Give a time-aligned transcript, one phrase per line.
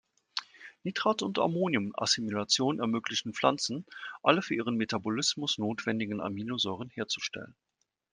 [0.83, 3.85] Nitrat- und Ammonium-Assimilation ermöglichen Pflanzen,
[4.23, 7.53] alle für ihren Metabolismus notwendigen Aminosäuren herzustellen.